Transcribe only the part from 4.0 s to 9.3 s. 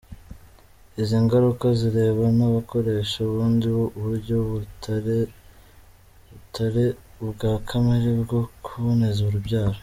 buryo butare ubwa kamere bwo kuboneza